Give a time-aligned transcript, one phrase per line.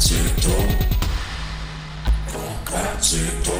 [0.00, 0.66] Procazito.
[2.24, 3.52] Procazito.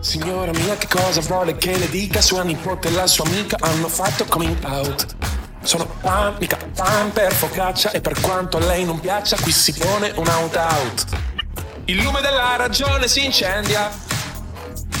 [0.00, 3.86] Signora mia che cosa vuole che le dica Sua nipote e la sua amica hanno
[3.86, 5.06] fatto coming out
[5.62, 9.72] Sono pan, mica pan per focaccia E per quanto a lei non piaccia qui si
[9.72, 11.06] pone un out out
[11.84, 13.88] Il lume della ragione si incendia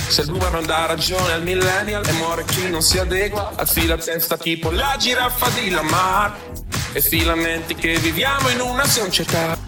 [0.06, 3.96] se il boomer non dà ragione al millennial e muore chi non si adegua, affila
[3.96, 6.36] testa tipo la giraffa di Lamar.
[6.96, 9.58] E filamenti che viviamo in una società.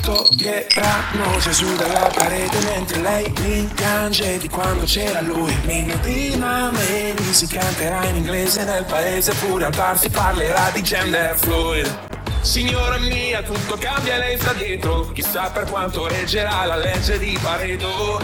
[0.00, 5.54] Toglieranno Gesù dalla parete mentre lei rimpiange di quando c'era lui.
[5.64, 10.82] Mille prima meni si canterà in inglese nel paese pure al bar si parlerà di
[10.82, 11.98] gender fluid.
[12.40, 15.12] Signora mia tutto cambia e lei sta dietro.
[15.12, 18.18] Chissà per quanto reggerà la legge di Pareto.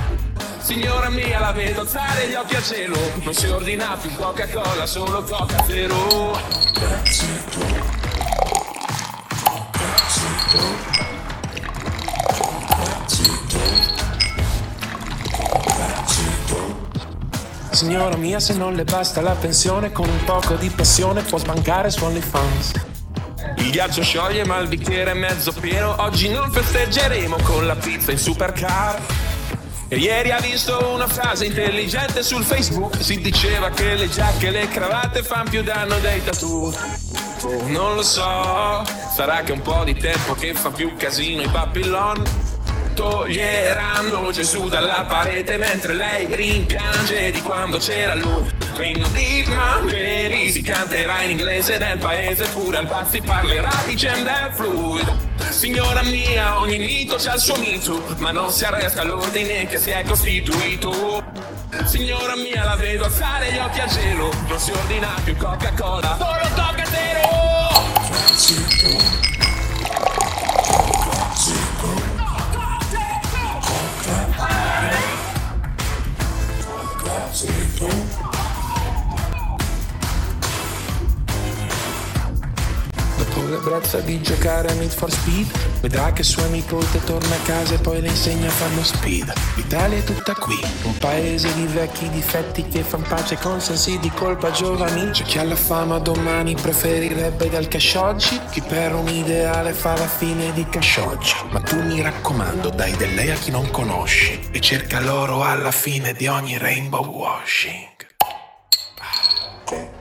[0.60, 2.96] Signora mia la vedo alzare gli occhi a cielo.
[3.22, 7.97] Non si ordina più Coca-Cola solo Coca Zero
[17.70, 21.90] Signora mia, se non le basta la pensione, con un poco di passione può sbancare
[21.90, 22.72] su OnlyFans.
[23.58, 28.10] Il ghiaccio scioglie ma il bicchiere è mezzo pieno, oggi non festeggeremo con la pizza
[28.10, 29.00] in supercar.
[29.90, 34.50] E ieri ha visto una frase intelligente sul Facebook, si diceva che le giacche e
[34.50, 36.74] le cravatte fanno più danno dei tattoo.
[37.42, 41.48] Oh, non lo so, sarà che un po' di tempo che fa più casino i
[41.48, 42.22] Babylon
[42.92, 48.57] toglieranno Gesù dalla parete mentre lei rimpiange di quando c'era lui.
[48.78, 54.52] Regno di Mangeli si canterà in inglese del paese, pure al si parlerà di gender
[54.54, 55.50] fluid.
[55.50, 59.90] Signora mia, ogni mito c'ha il suo mito, ma non si arresta l'ordine che si
[59.90, 61.24] è costituito.
[61.86, 66.48] Signora mia, la vedo alzare gli occhi a gelo, non si ordina più Coca-Cola, solo
[66.54, 67.18] tocca zero.
[83.38, 85.46] Dopo l'ebbrezza di giocare a Need for Speed.
[85.80, 89.32] Vedrà che sua nipote torna a casa e poi le insegna a farlo speed.
[89.54, 94.10] L'Italia è tutta qui, un paese di vecchi difetti che fan pace con sensi di
[94.10, 95.10] colpa giovani.
[95.12, 98.40] C'è chi alla fama domani preferirebbe dal cash oggi.
[98.50, 101.34] Chi per un ideale fa la fine di cash oggi.
[101.50, 105.70] Ma tu mi raccomando dai del lei a chi non conosci E cerca l'oro alla
[105.70, 107.97] fine di ogni rainbow washing